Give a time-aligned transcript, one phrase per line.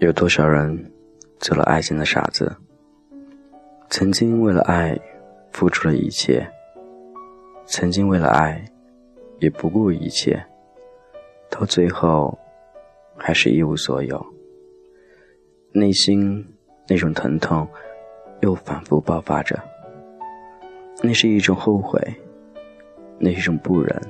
[0.00, 0.90] 有多少人
[1.40, 2.56] 做了爱情的傻子？
[3.90, 4.98] 曾经为了爱
[5.50, 6.48] 付出了一切，
[7.66, 8.64] 曾经为了爱
[9.40, 10.40] 也不顾一切，
[11.50, 12.38] 到最后
[13.16, 14.24] 还是一无所有。
[15.72, 16.46] 内心
[16.88, 17.66] 那种疼痛
[18.40, 19.58] 又反复爆发着，
[21.00, 22.00] 那是一种后悔，
[23.18, 24.00] 那是一种不忍，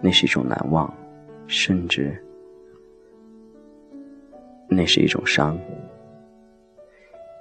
[0.00, 0.92] 那是一种难忘，
[1.46, 2.16] 甚至……
[4.68, 5.58] 那是一种伤。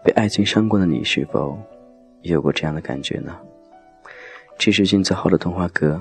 [0.03, 1.57] 被爱情伤过的你，是否
[2.21, 3.37] 也有过这样的感觉呢？
[4.57, 5.99] 这是金子浩的童话歌，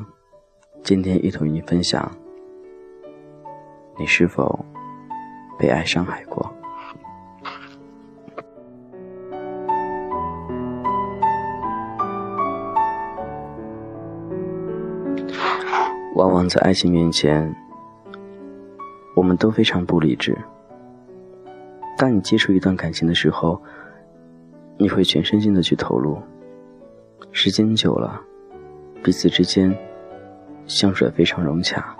[0.83, 2.11] 今天一同与你分享。
[3.99, 4.65] 你是否
[5.59, 6.56] 被爱伤害过？
[16.17, 17.55] 往往在爱情面前，
[19.15, 20.35] 我们都非常不理智。
[21.99, 23.63] 当你接触一段感情的时候，
[24.79, 26.17] 你会全身心的去投入。
[27.33, 28.19] 时间久了，
[29.03, 29.77] 彼此之间
[30.67, 31.95] 相处的非常融洽。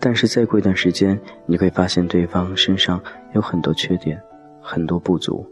[0.00, 2.98] 但是再过一段时间，你会发现对方身上
[3.34, 4.18] 有很多缺点，
[4.62, 5.46] 很多不足，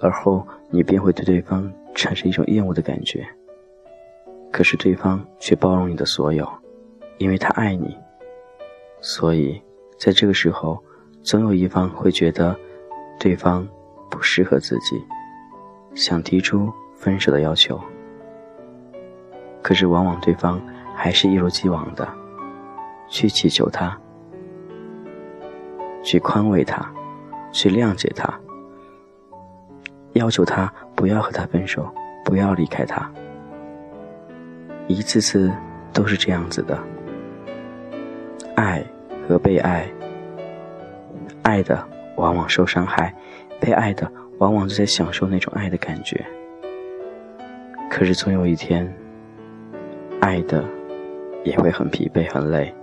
[0.00, 3.24] 而后你便会对对方产生一种厌恶的感觉。
[4.52, 6.48] 可是对方却包容你的所有，
[7.18, 7.96] 因为他爱你。
[9.00, 9.62] 所以
[9.96, 10.82] 在这个时候。
[11.20, 12.56] 总有一方会觉得
[13.18, 13.68] 对方
[14.08, 15.04] 不适合自己，
[15.94, 17.78] 想提出分手的要求。
[19.60, 20.58] 可是往往对方
[20.94, 22.08] 还是一如既往的
[23.10, 23.98] 去祈求他，
[26.02, 26.90] 去宽慰他，
[27.52, 28.32] 去谅解他，
[30.14, 31.92] 要求他不要和他分手，
[32.24, 33.10] 不要离开他。
[34.88, 35.52] 一次次
[35.92, 36.82] 都是这样子的，
[38.56, 38.84] 爱
[39.28, 39.86] 和被爱。
[41.42, 43.14] 爱的往往受伤害，
[43.60, 46.24] 被爱的往往就在享受那种爱的感觉。
[47.90, 48.90] 可是总有一天，
[50.20, 50.64] 爱的
[51.44, 52.74] 也会很疲惫、很累。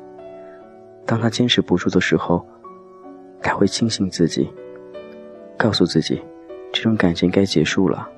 [1.06, 2.44] 当他坚持不住的时候，
[3.42, 4.50] 他会庆幸自己，
[5.58, 6.22] 告诉自己，
[6.72, 8.10] 这种感情该结束了。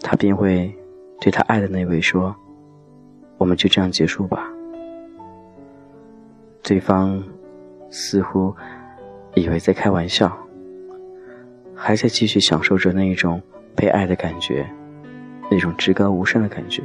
[0.00, 0.74] 他便会
[1.20, 2.34] 对他爱的那位说
[3.38, 4.48] ：“我们就这样结束吧。”
[6.62, 7.22] 对方
[7.90, 8.54] 似乎。
[9.38, 10.34] 以为在开玩笑，
[11.74, 13.38] 还在继续享受着那一种
[13.74, 14.66] 被爱的感觉，
[15.50, 16.82] 那种至高无上的感觉。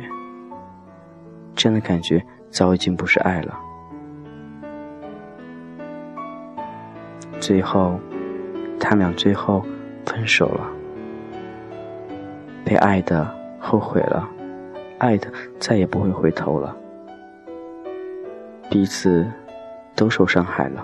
[1.56, 3.58] 这样的感觉早已经不是爱了。
[7.40, 7.97] 最后，
[8.78, 9.66] 他俩最后
[10.06, 10.70] 分手了。
[12.66, 14.28] 被爱的后悔了，
[14.98, 16.76] 爱的再也不会回头了。
[18.70, 19.26] 彼此
[19.96, 20.84] 都受伤害了。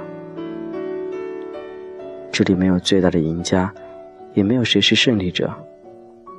[2.32, 3.74] 这里没有最大的赢家，
[4.34, 5.52] 也没有谁是胜利者，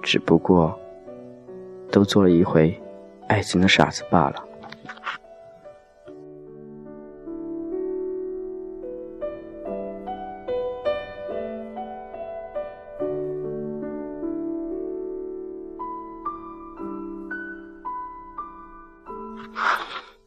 [0.02, 0.78] 只不过
[1.90, 2.80] 都做了一回
[3.26, 4.47] 爱情的傻子罢了。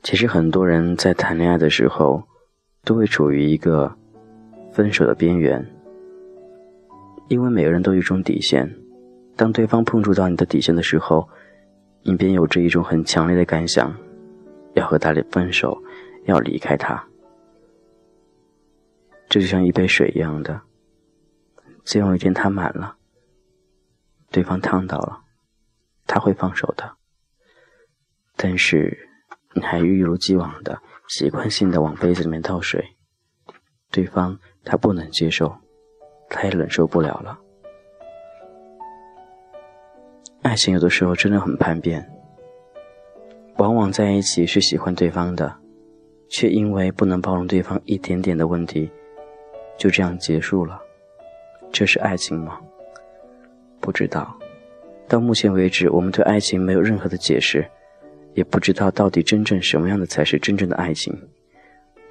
[0.03, 2.24] 其实很多人在谈恋爱的时候，
[2.84, 3.97] 都会处于一个。
[4.74, 5.69] 分手的边缘，
[7.28, 8.74] 因为每个人都有一种底线，
[9.36, 11.28] 当对方碰触到你的底线的时候，
[12.03, 13.94] 你便有着一种很强烈的感想，
[14.75, 15.78] 要和他分手，
[16.24, 17.06] 要离开他。
[19.28, 20.62] 这就像一杯水一样的，
[21.84, 22.96] 总有一天它满了，
[24.31, 25.20] 对方烫到了，
[26.08, 26.90] 他会放手的。
[28.38, 29.11] 但是
[29.54, 32.84] 你还一如既往的习惯性的往杯子里面倒水，
[33.92, 34.40] 对方。
[34.64, 35.58] 他不能接受，
[36.30, 37.36] 他也忍受不了了。
[40.44, 42.08] 爱情有的时候真的很叛变，
[43.58, 45.58] 往往在一起是喜欢对方的，
[46.30, 48.88] 却因为不能包容对方一点点的问题，
[49.80, 50.80] 就这样结束了。
[51.72, 52.59] 这是爱情吗？
[53.80, 54.38] 不知道。
[55.08, 57.68] 到目前为止，我们对爱情没有任何的解释，
[58.34, 61.16] 也不知道到底真正什么样的才是真正的爱情，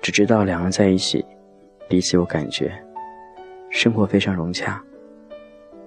[0.01, 1.25] 只知道两人在一起。
[1.89, 2.73] 彼此有感觉，
[3.69, 4.81] 生活非常融洽，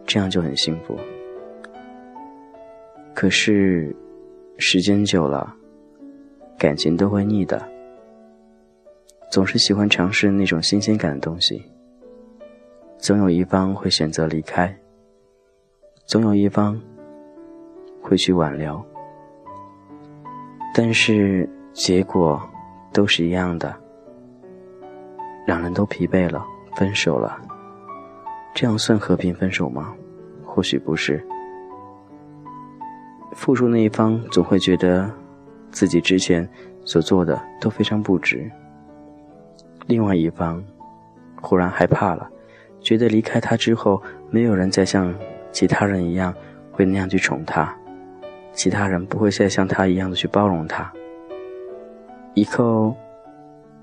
[0.05, 0.99] 这样就很幸福。
[3.13, 3.95] 可是，
[4.57, 5.55] 时间久了，
[6.57, 7.65] 感情都会腻的。
[9.31, 11.63] 总是喜欢尝试那种新鲜感的东西，
[12.97, 14.77] 总有一方会选择离开，
[16.05, 16.77] 总有一方
[18.01, 18.85] 会去挽留，
[20.73, 22.41] 但是结果
[22.91, 23.73] 都是一样的，
[25.45, 26.43] 两人都疲惫了，
[26.75, 27.39] 分手了。
[28.53, 29.93] 这样算和平分手吗？
[30.45, 31.23] 或许不是。
[33.33, 35.09] 付出那一方总会觉得
[35.71, 36.47] 自己之前
[36.85, 38.49] 所做的都非常不值，
[39.87, 40.63] 另外一方
[41.41, 42.29] 忽然害怕了，
[42.79, 45.13] 觉得离开他之后，没有人再像。
[45.51, 46.33] 其他人一样
[46.71, 47.77] 会那样去宠他，
[48.53, 50.91] 其他人不会再像他一样的去包容他。
[52.35, 52.95] 以后，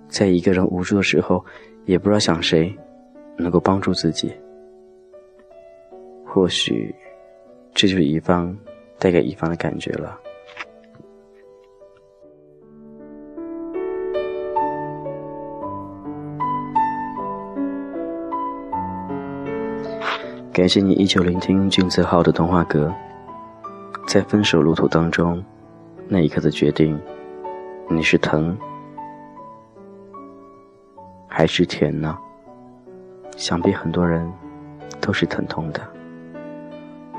[0.08, 1.44] 在一个人无助的时候，
[1.84, 2.74] 也不知道想谁
[3.36, 4.32] 能够帮助自己。
[6.24, 6.94] 或许，
[7.74, 8.56] 这就是乙方
[8.98, 10.18] 带给乙方的感觉了。
[20.52, 22.92] 感谢你依旧聆听俊泽浩的童话阁。
[24.10, 25.40] 在分手路途当中，
[26.08, 27.00] 那一刻的决定，
[27.88, 28.58] 你是疼
[31.28, 32.18] 还是甜呢？
[33.36, 34.28] 想必很多人
[35.00, 35.80] 都是疼痛的。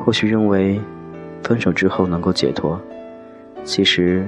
[0.03, 0.81] 或许认为
[1.41, 2.77] 分手之后能够解脱，
[3.63, 4.27] 其实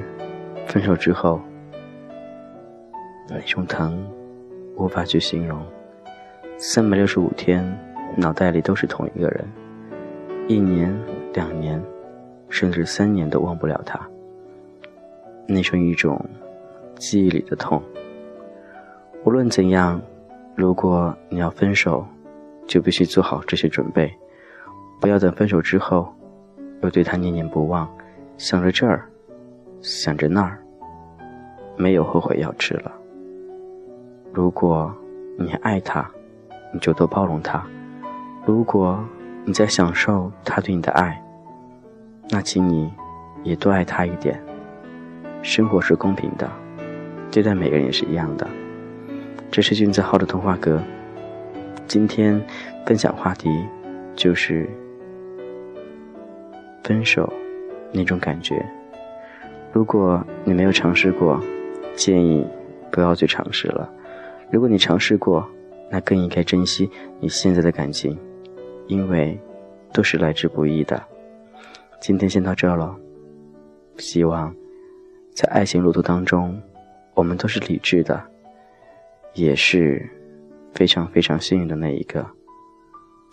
[0.66, 1.42] 分手之后
[3.28, 4.10] 那种疼
[4.78, 5.62] 无法去形容。
[6.58, 7.78] 三百六十五天。
[8.16, 9.44] 脑袋里都是同一个人，
[10.48, 10.96] 一年、
[11.34, 11.84] 两年，
[12.54, 14.00] 甚至三年都忘不了他。
[15.48, 16.24] 那是一种
[16.96, 17.82] 记忆里的痛。
[19.24, 20.00] 无论怎样，
[20.54, 22.06] 如果你要分手，
[22.68, 24.16] 就必须做好这些准备，
[25.02, 26.08] 不要等分手之后，
[26.84, 27.90] 又对他念念不忘，
[28.38, 29.10] 想着这儿，
[29.82, 30.64] 想着那儿，
[31.76, 32.92] 没有后悔药吃了。
[34.32, 34.94] 如果
[35.40, 36.08] 你爱他，
[36.72, 37.66] 你就多包容他。
[38.46, 39.04] 如果
[39.44, 41.20] 你在享受他对你的爱，
[42.30, 42.92] 那请你
[43.44, 44.42] 也多爱他一点。
[45.42, 46.50] 生活是公平的，
[47.32, 48.48] 对待每个人也是一样的。
[49.52, 50.82] 这是君子号的童话阁，
[51.88, 52.42] 今天
[52.86, 53.50] 分享话题
[54.16, 54.68] 就是
[56.84, 57.32] 分手
[57.92, 58.66] 那种感觉。
[59.72, 61.42] 如果你没有尝试过，
[61.96, 62.46] 建议
[62.92, 63.90] 不要去尝试了。
[64.50, 65.48] 如果你尝试过，
[65.92, 68.18] 那更应该珍惜你现在的感情。
[68.88, 69.40] 因为
[69.94, 71.02] 都是来之不易的。
[72.04, 72.94] 今天先到这了，
[73.98, 74.54] 希望
[75.34, 76.62] 在爱情路途当中，
[77.14, 78.22] 我们都是理智的，
[79.36, 80.06] 也是
[80.74, 82.30] 非常非常幸运的那一个，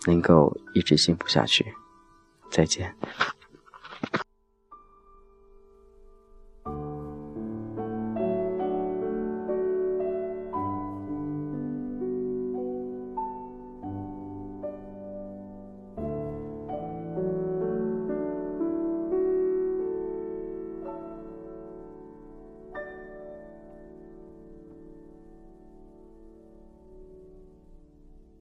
[0.07, 1.65] 能够一直幸福下去。
[2.49, 2.95] 再见。